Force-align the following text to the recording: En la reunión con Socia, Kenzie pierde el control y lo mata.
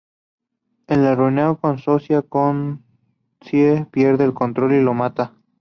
En 0.87 1.03
la 1.03 1.13
reunión 1.13 1.57
con 1.57 1.77
Socia, 1.77 2.23
Kenzie 2.23 3.85
pierde 3.91 4.23
el 4.23 4.33
control 4.33 4.73
y 4.73 4.81
lo 4.81 4.95
mata. 4.95 5.35